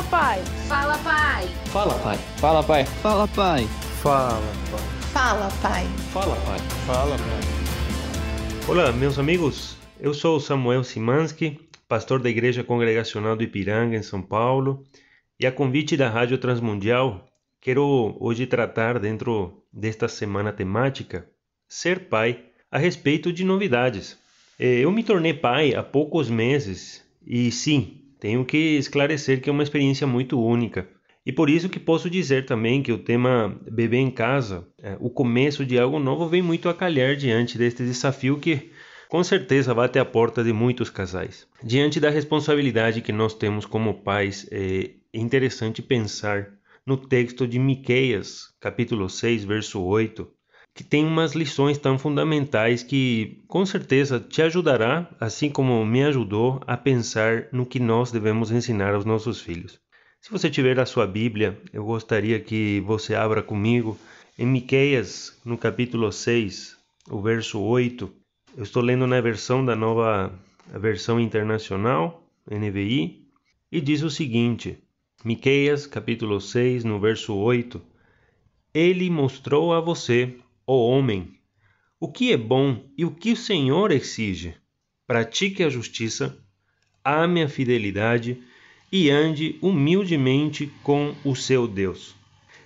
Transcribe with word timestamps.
Fala, 0.00 0.08
pai. 0.08 0.42
Fala, 0.66 0.98
pai. 0.98 1.48
Fala, 1.66 1.98
pai. 1.98 2.16
Fala, 2.38 2.62
pai. 2.62 2.84
Fala, 2.86 3.28
pai. 3.28 3.66
Fala, 4.00 4.40
pai. 4.70 4.84
Fala, 5.12 5.50
pai. 5.60 5.86
Fala, 6.10 6.36
pai. 6.36 6.58
Fala, 6.86 7.16
pai. 7.18 8.66
Olá, 8.66 8.92
meus 8.92 9.18
amigos. 9.18 9.76
Eu 10.00 10.14
sou 10.14 10.40
Samuel 10.40 10.84
Simansky, 10.84 11.60
pastor 11.86 12.22
da 12.22 12.30
Igreja 12.30 12.64
Congregacional 12.64 13.36
do 13.36 13.42
Ipiranga, 13.42 13.94
em 13.94 14.02
São 14.02 14.22
Paulo, 14.22 14.86
e 15.38 15.46
a 15.46 15.52
convite 15.52 15.98
da 15.98 16.08
Rádio 16.08 16.38
Transmundial, 16.38 17.28
quero 17.60 18.16
hoje 18.18 18.46
tratar 18.46 18.98
dentro 18.98 19.62
desta 19.70 20.08
semana 20.08 20.50
temática 20.50 21.26
Ser 21.68 22.08
Pai 22.08 22.42
a 22.70 22.78
respeito 22.78 23.30
de 23.30 23.44
novidades. 23.44 24.16
É, 24.58 24.78
eu 24.78 24.90
me 24.90 25.04
tornei 25.04 25.34
pai 25.34 25.74
há 25.74 25.82
poucos 25.82 26.30
meses 26.30 27.04
e 27.26 27.50
sim, 27.52 28.00
tenho 28.20 28.44
que 28.44 28.76
esclarecer 28.76 29.40
que 29.40 29.48
é 29.48 29.52
uma 29.52 29.62
experiência 29.62 30.06
muito 30.06 30.40
única. 30.40 30.86
E 31.24 31.32
por 31.32 31.50
isso 31.50 31.68
que 31.68 31.78
posso 31.78 32.08
dizer 32.08 32.46
também 32.46 32.82
que 32.82 32.92
o 32.92 32.98
tema 32.98 33.58
bebê 33.70 33.98
em 33.98 34.10
casa, 34.10 34.66
é, 34.82 34.96
o 35.00 35.10
começo 35.10 35.64
de 35.64 35.78
algo 35.78 35.98
novo, 35.98 36.28
vem 36.28 36.42
muito 36.42 36.68
a 36.68 36.74
calhar 36.74 37.16
diante 37.16 37.58
deste 37.58 37.82
desafio 37.82 38.38
que 38.38 38.70
com 39.08 39.24
certeza 39.24 39.74
bate 39.74 39.98
à 39.98 40.04
porta 40.04 40.44
de 40.44 40.52
muitos 40.52 40.88
casais. 40.88 41.46
Diante 41.62 41.98
da 41.98 42.10
responsabilidade 42.10 43.02
que 43.02 43.12
nós 43.12 43.34
temos 43.34 43.66
como 43.66 44.02
pais, 44.02 44.46
é 44.52 44.90
interessante 45.12 45.82
pensar 45.82 46.48
no 46.86 46.96
texto 46.96 47.46
de 47.46 47.58
Miqueias, 47.58 48.54
capítulo 48.60 49.08
6, 49.10 49.44
verso 49.44 49.82
8, 49.82 50.26
que 50.80 50.84
tem 50.84 51.04
umas 51.04 51.34
lições 51.34 51.76
tão 51.76 51.98
fundamentais 51.98 52.82
que 52.82 53.44
com 53.46 53.66
certeza 53.66 54.18
te 54.18 54.40
ajudará, 54.40 55.06
assim 55.20 55.50
como 55.50 55.84
me 55.84 56.02
ajudou, 56.04 56.58
a 56.66 56.74
pensar 56.74 57.48
no 57.52 57.66
que 57.66 57.78
nós 57.78 58.10
devemos 58.10 58.50
ensinar 58.50 58.94
aos 58.94 59.04
nossos 59.04 59.42
filhos. 59.42 59.78
Se 60.22 60.30
você 60.30 60.48
tiver 60.48 60.80
a 60.80 60.86
sua 60.86 61.06
Bíblia, 61.06 61.60
eu 61.70 61.84
gostaria 61.84 62.40
que 62.40 62.80
você 62.80 63.14
abra 63.14 63.42
comigo 63.42 63.98
em 64.38 64.46
Miqueias, 64.46 65.38
no 65.44 65.58
capítulo 65.58 66.10
6, 66.10 66.78
o 67.10 67.20
verso 67.20 67.60
8. 67.60 68.10
Eu 68.56 68.62
estou 68.62 68.82
lendo 68.82 69.06
na 69.06 69.20
versão 69.20 69.62
da 69.62 69.76
nova 69.76 70.32
versão 70.66 71.20
internacional, 71.20 72.26
NVI, 72.50 73.28
e 73.70 73.82
diz 73.82 74.00
o 74.00 74.08
seguinte: 74.08 74.78
Miqueias, 75.22 75.86
capítulo 75.86 76.40
6, 76.40 76.84
no 76.84 76.98
verso 76.98 77.34
8: 77.34 77.78
Ele 78.72 79.10
mostrou 79.10 79.74
a 79.74 79.80
você, 79.82 80.38
ó 80.72 80.86
homem, 80.86 81.32
o 81.98 82.06
que 82.06 82.32
é 82.32 82.36
bom 82.36 82.84
e 82.96 83.04
o 83.04 83.10
que 83.10 83.32
o 83.32 83.36
Senhor 83.36 83.90
exige. 83.90 84.54
Pratique 85.04 85.64
a 85.64 85.68
justiça, 85.68 86.38
ame 87.04 87.42
a 87.42 87.48
fidelidade 87.48 88.40
e 88.92 89.10
ande 89.10 89.58
humildemente 89.60 90.72
com 90.84 91.12
o 91.24 91.34
seu 91.34 91.66
Deus. 91.66 92.14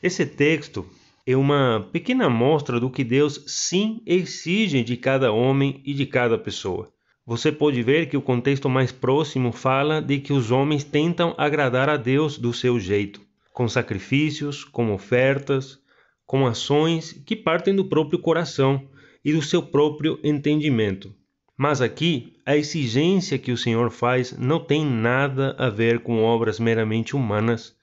Esse 0.00 0.24
texto 0.24 0.86
é 1.26 1.36
uma 1.36 1.88
pequena 1.92 2.26
amostra 2.26 2.78
do 2.78 2.88
que 2.88 3.02
Deus 3.02 3.42
sim 3.48 4.00
exige 4.06 4.84
de 4.84 4.96
cada 4.96 5.32
homem 5.32 5.82
e 5.84 5.92
de 5.92 6.06
cada 6.06 6.38
pessoa. 6.38 6.92
Você 7.26 7.50
pode 7.50 7.82
ver 7.82 8.08
que 8.08 8.16
o 8.16 8.22
contexto 8.22 8.68
mais 8.68 8.92
próximo 8.92 9.50
fala 9.50 10.00
de 10.00 10.20
que 10.20 10.32
os 10.32 10.52
homens 10.52 10.84
tentam 10.84 11.34
agradar 11.36 11.88
a 11.88 11.96
Deus 11.96 12.38
do 12.38 12.54
seu 12.54 12.78
jeito, 12.78 13.20
com 13.52 13.66
sacrifícios, 13.66 14.62
com 14.62 14.94
ofertas, 14.94 15.80
com 16.28 16.46
ações 16.46 17.12
que 17.24 17.34
partem 17.34 17.74
do 17.74 17.86
próprio 17.86 18.18
coração 18.18 18.86
e 19.24 19.32
do 19.32 19.40
seu 19.40 19.62
próprio 19.62 20.20
entendimento. 20.22 21.14
Mas 21.56 21.80
aqui, 21.80 22.34
a 22.44 22.54
exigência 22.54 23.38
que 23.38 23.50
o 23.50 23.56
Senhor 23.56 23.90
faz 23.90 24.36
não 24.36 24.60
tem 24.60 24.84
nada 24.84 25.56
a 25.58 25.70
ver 25.70 26.00
com 26.00 26.22
obras 26.22 26.60
meramente 26.60 27.16
humanas, 27.16 27.74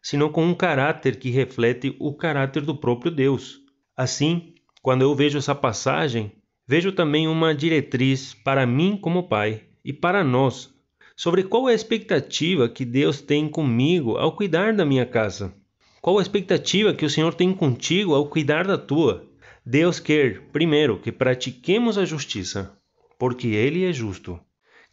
senão 0.00 0.30
com 0.30 0.42
um 0.46 0.54
caráter 0.54 1.16
que 1.16 1.28
reflete 1.28 1.94
o 2.00 2.14
caráter 2.14 2.62
do 2.62 2.74
próprio 2.74 3.12
Deus. 3.12 3.60
Assim, 3.94 4.54
quando 4.80 5.02
eu 5.02 5.14
vejo 5.14 5.36
essa 5.36 5.54
passagem, 5.54 6.32
vejo 6.66 6.92
também 6.92 7.28
uma 7.28 7.54
diretriz 7.54 8.32
para 8.32 8.64
mim 8.64 8.96
como 8.96 9.28
pai 9.28 9.64
e 9.84 9.92
para 9.92 10.24
nós 10.24 10.74
sobre 11.14 11.42
qual 11.42 11.68
é 11.68 11.72
a 11.72 11.74
expectativa 11.74 12.66
que 12.66 12.82
Deus 12.82 13.20
tem 13.20 13.46
comigo 13.46 14.16
ao 14.16 14.34
cuidar 14.34 14.72
da 14.72 14.86
minha 14.86 15.04
casa. 15.04 15.54
Qual 16.00 16.18
a 16.18 16.22
expectativa 16.22 16.94
que 16.94 17.04
o 17.04 17.10
Senhor 17.10 17.34
tem 17.34 17.52
contigo 17.52 18.14
ao 18.14 18.26
cuidar 18.26 18.66
da 18.66 18.78
tua? 18.78 19.28
Deus 19.66 20.00
quer, 20.00 20.40
primeiro, 20.50 20.98
que 20.98 21.12
pratiquemos 21.12 21.98
a 21.98 22.06
justiça, 22.06 22.74
porque 23.18 23.48
Ele 23.48 23.84
é 23.84 23.92
justo 23.92 24.40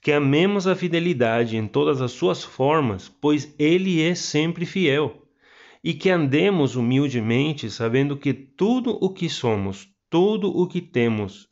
que 0.01 0.11
amemos 0.11 0.67
a 0.67 0.75
fidelidade 0.75 1.57
em 1.57 1.67
todas 1.67 2.01
as 2.01 2.11
suas 2.11 2.43
formas, 2.43 3.09
pois 3.09 3.53
Ele 3.57 4.01
é 4.01 4.15
sempre 4.15 4.65
fiel, 4.65 5.23
e 5.83 5.93
que 5.93 6.09
andemos 6.09 6.75
humildemente, 6.75 7.69
sabendo 7.69 8.17
que 8.17 8.33
tudo 8.33 8.97
o 9.01 9.09
que 9.09 9.29
somos, 9.29 9.87
tudo 10.09 10.49
o 10.55 10.67
que 10.67 10.81
temos, 10.81 11.49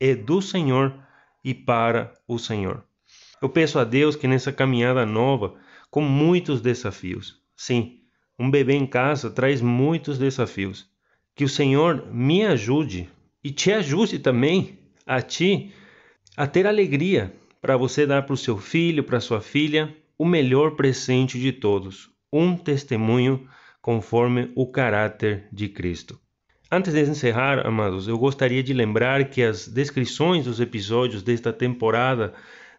é 0.00 0.14
do 0.14 0.40
Senhor 0.40 0.98
e 1.44 1.52
para 1.52 2.14
o 2.26 2.38
Senhor. 2.38 2.84
Eu 3.42 3.48
peço 3.48 3.78
a 3.78 3.84
Deus 3.84 4.16
que 4.16 4.28
nessa 4.28 4.52
caminhada 4.52 5.04
nova, 5.04 5.54
com 5.90 6.02
muitos 6.02 6.60
desafios, 6.60 7.42
sim, 7.56 7.97
um 8.38 8.50
bebê 8.50 8.74
em 8.74 8.86
casa 8.86 9.30
traz 9.30 9.60
muitos 9.60 10.18
desafios, 10.18 10.86
que 11.34 11.44
o 11.44 11.48
Senhor 11.48 12.06
me 12.12 12.44
ajude 12.44 13.08
e 13.42 13.50
te 13.50 13.72
ajude 13.72 14.18
também 14.18 14.78
a 15.06 15.20
ti 15.20 15.72
a 16.36 16.46
ter 16.46 16.66
alegria 16.66 17.34
para 17.60 17.76
você 17.76 18.06
dar 18.06 18.22
para 18.22 18.34
o 18.34 18.36
seu 18.36 18.56
filho, 18.56 19.02
para 19.02 19.20
sua 19.20 19.40
filha, 19.40 19.94
o 20.16 20.24
melhor 20.24 20.76
presente 20.76 21.38
de 21.38 21.52
todos, 21.52 22.10
um 22.32 22.56
testemunho 22.56 23.48
conforme 23.80 24.52
o 24.54 24.66
caráter 24.66 25.48
de 25.52 25.68
Cristo. 25.68 26.18
Antes 26.70 26.92
de 26.92 27.00
encerrar, 27.00 27.66
amados, 27.66 28.06
eu 28.06 28.18
gostaria 28.18 28.62
de 28.62 28.74
lembrar 28.74 29.24
que 29.30 29.42
as 29.42 29.66
descrições 29.66 30.44
dos 30.44 30.60
episódios 30.60 31.22
desta 31.22 31.52
temporada 31.52 32.34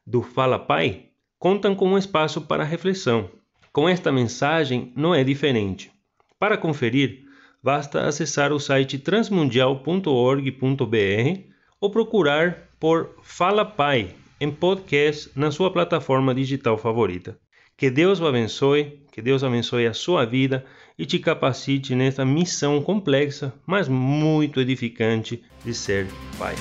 do 0.06 0.22
Fala 0.22 0.60
Pai 0.60 1.08
contam 1.40 1.74
com 1.74 1.90
um 1.90 1.98
espaço 1.98 2.42
para 2.42 2.64
reflexão. 2.64 3.30
Com 3.72 3.88
esta 3.88 4.12
mensagem 4.12 4.92
não 4.96 5.14
é 5.14 5.24
diferente. 5.24 5.92
Para 6.40 6.58
conferir, 6.58 7.26
basta 7.62 8.08
acessar 8.08 8.52
o 8.52 8.60
site 8.60 8.98
transmundial.org.br 8.98 11.40
ou 11.80 11.92
procurar 11.92 12.70
por 12.80 13.16
Fala 13.22 13.66
Pai 13.66 14.16
em 14.40 14.50
podcast 14.50 15.30
na 15.36 15.52
sua 15.52 15.72
plataforma 15.72 16.34
digital 16.34 16.78
favorita. 16.78 17.38
Que 17.78 17.90
Deus 17.90 18.20
o 18.20 18.28
abençoe, 18.28 19.02
que 19.12 19.22
Deus 19.22 19.44
abençoe 19.44 19.86
a 19.86 19.94
sua 19.94 20.26
vida 20.26 20.66
e 20.98 21.06
te 21.06 21.20
capacite 21.20 21.96
nessa 21.96 22.26
missão 22.26 22.82
complexa, 22.82 23.54
mas 23.66 23.88
muito 23.88 24.60
edificante 24.60 25.42
de 25.64 25.74
ser 25.74 26.08
pai. 26.38 26.56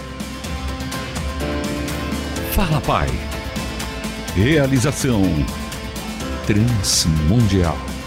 Fala 2.52 2.80
Pai. 2.80 3.08
Realização 4.34 5.22
Transmundial. 6.48 7.97